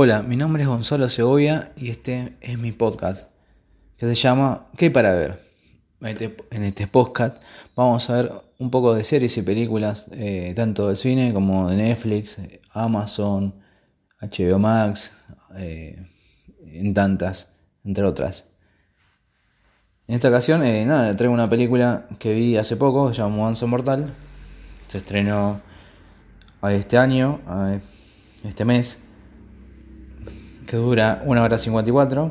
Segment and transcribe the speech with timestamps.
[0.00, 3.28] Hola, mi nombre es Gonzalo Segovia y este es mi podcast
[3.96, 5.42] que se llama ¿Qué hay para ver?
[6.02, 7.42] Este, en este podcast
[7.74, 11.78] vamos a ver un poco de series y películas, eh, tanto del cine como de
[11.78, 12.38] Netflix,
[12.70, 13.56] Amazon,
[14.20, 15.16] HBO Max,
[15.56, 16.00] eh,
[16.60, 17.50] en tantas,
[17.84, 18.46] entre otras.
[20.06, 23.48] En esta ocasión, eh, nada, traigo una película que vi hace poco, que se llama
[23.48, 24.14] Once Mortal.
[24.86, 25.60] Se estrenó
[26.62, 27.40] este año,
[28.44, 29.07] este mes
[30.68, 32.30] que dura 1 hora 54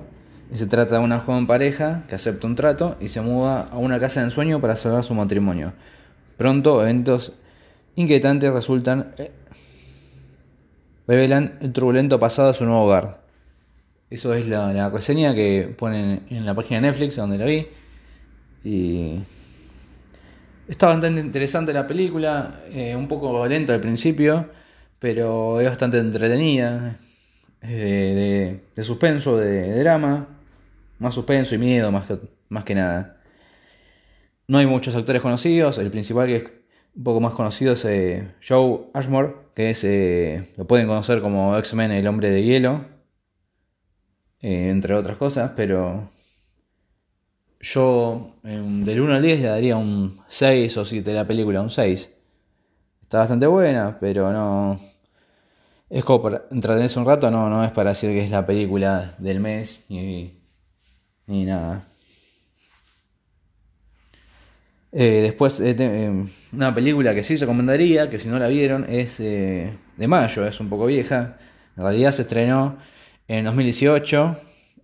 [0.53, 3.77] y se trata de una joven pareja que acepta un trato y se muda a
[3.77, 5.73] una casa de ensueño para salvar su matrimonio.
[6.37, 7.33] Pronto eventos
[7.95, 9.31] inquietantes resultan eh,
[11.07, 13.21] revelan el turbulento pasado de su nuevo hogar.
[14.11, 17.67] Eso es la, reseña que ponen en la página de Netflix donde la vi
[18.63, 19.15] y
[20.67, 24.47] está bastante interesante la película, eh, un poco lenta al principio,
[24.99, 26.97] pero es bastante entretenida
[27.61, 30.27] de, suspenso, de, drama,
[30.99, 33.17] más suspenso y miedo más que, más que nada.
[34.47, 36.43] No hay muchos actores conocidos, el principal que es
[36.95, 41.57] un poco más conocido es eh, Joe Ashmore, que es, eh, lo pueden conocer como
[41.57, 42.85] X-Men, el hombre de hielo,
[44.41, 46.09] eh, entre otras cosas, pero
[47.59, 51.69] yo del 1 al 10 le daría un 6 o 7 de la película, un
[51.69, 52.13] 6.
[53.01, 54.79] Está bastante buena, pero no,
[55.89, 59.15] es como para entretenerse un rato, no, no es para decir que es la película
[59.19, 60.33] del mes ni,
[61.27, 61.87] ni nada.
[64.91, 69.17] Eh, después, eh, eh, una película que sí recomendaría, que si no la vieron, es
[69.19, 71.37] de mayo, es un poco vieja.
[71.75, 72.77] En realidad se estrenó
[73.27, 74.37] en 2018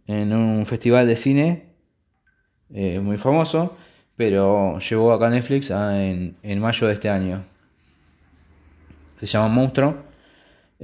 [0.08, 1.66] en un festival de cine
[2.70, 3.78] muy famoso,
[4.16, 7.44] pero llegó acá a Netflix ah, en, en mayo de este año.
[9.20, 10.13] Se llama Monstruo.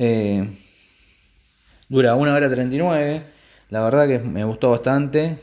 [0.02, 0.48] Eh,
[1.90, 3.22] dura 1 hora 39.
[3.70, 5.38] La verdad que me gustó bastante.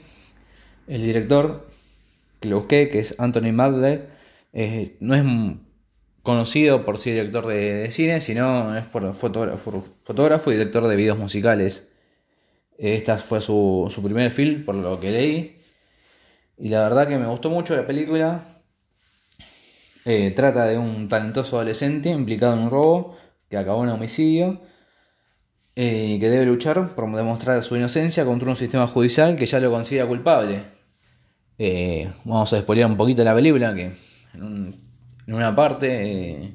[0.89, 1.69] El director
[2.41, 4.08] que lo busqué, que es Anthony Madler,
[4.55, 5.25] eh, no es
[6.23, 11.19] conocido por ser director de, cine, sino es por fotógrafo, fotógrafo, y director de videos
[11.19, 11.91] musicales.
[12.79, 15.61] Esta fue su, su primer film, por lo que leí.
[16.57, 18.63] Y la verdad que me gustó mucho la película.
[20.07, 23.17] Eh, trata de un talentoso adolescente implicado en un robo
[23.48, 24.61] que acabó en homicidio
[25.79, 29.61] eh, y que debe luchar por demostrar su inocencia contra un sistema judicial que ya
[29.61, 30.62] lo considera culpable.
[31.58, 33.92] Eh, vamos a despolear un poquito la película, que
[34.35, 34.74] en,
[35.27, 36.55] una parte, eh,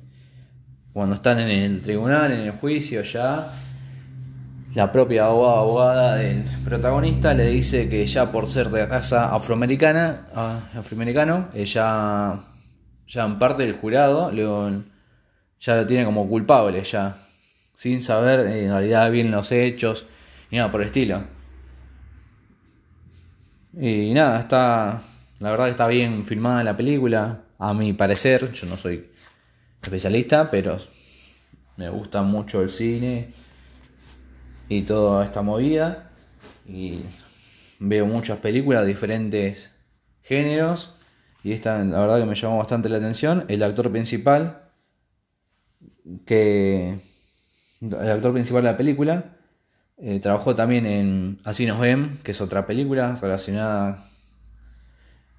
[0.91, 3.53] cuando están en el tribunal, en el juicio ya,
[4.73, 10.59] la propia abogada, del protagonista le dice que ya por ser de raza afroamericana, ah,
[10.75, 12.43] afroamericano, ya,
[13.05, 14.81] ya en parte del jurado, luego
[15.61, 17.17] ya lo tiene como culpable, ya,
[17.73, 20.07] sin saber en realidad bien los hechos,
[20.49, 21.23] ni nada por el estilo.
[23.79, 25.01] Y nada, está,
[25.39, 29.11] la verdad está bien filmada la película, a mi parecer, yo no soy
[29.81, 30.77] especialista, pero
[31.77, 33.33] me gusta mucho el cine
[34.67, 36.09] y toda esta movida.
[36.67, 37.01] Y
[37.79, 39.71] veo muchas películas de diferentes
[40.23, 40.95] géneros.
[41.43, 43.45] Y esta la verdad que me llamó bastante la atención.
[43.47, 44.60] El actor principal
[46.25, 46.99] que
[47.81, 49.25] el actor principal de la película
[49.97, 54.07] eh, trabajó también en Así nos ven, que es otra película relacionada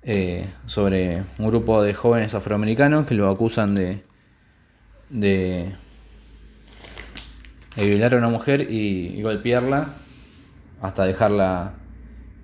[0.03, 4.03] eh, sobre un grupo de jóvenes afroamericanos que lo acusan de,
[5.11, 5.73] de,
[7.77, 9.95] violar a una mujer y, golpearla
[10.81, 11.75] hasta dejarla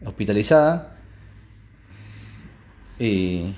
[0.04, 0.97] hospitalizada.
[2.98, 3.54] Y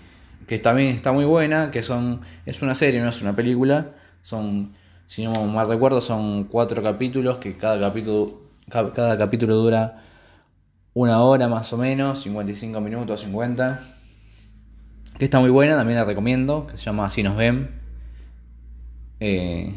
[0.47, 4.73] que también está muy buena, que son es una serie, no es una película son,
[5.07, 10.03] si no mal recuerdo, son cuatro capítulos que cada capítulo, cada, capítulo dura
[10.95, 13.81] una hora más o menos, 55 minutos, 50.
[15.19, 17.71] Que está muy buena, también la recomiendo, que se llama Así nos ven.
[19.21, 19.75] Eh,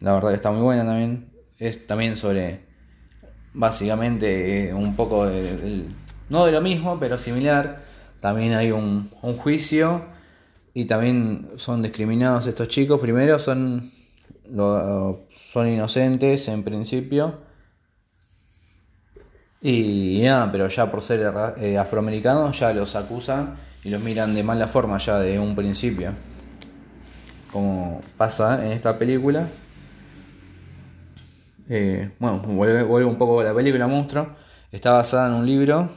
[0.00, 1.30] la verdad que está muy buena también.
[1.58, 2.66] Es también sobre,
[3.54, 5.86] básicamente, eh, un poco de,
[6.28, 7.82] no de lo mismo, pero similar.
[8.20, 10.15] También hay un, un juicio
[10.76, 13.00] y también son discriminados estos chicos.
[13.00, 13.90] Primero son,
[14.54, 17.38] son inocentes en principio.
[19.62, 24.42] Y, nada, pero ya por ser eh, afroamericanos ya los acusan y los miran de
[24.42, 26.12] mala forma ya de un principio.
[27.50, 29.48] Como pasa en esta película.
[31.70, 34.28] Eh, bueno, vuelvo, un poco a la película Monstruo.
[34.70, 35.88] Está basada en un libro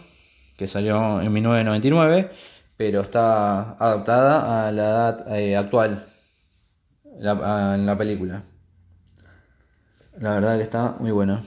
[0.56, 2.32] que salió en 1999
[2.80, 6.08] pero está adaptada a la edad eh, actual
[7.04, 8.44] en la película.
[10.18, 11.44] La verdad que está muy buena.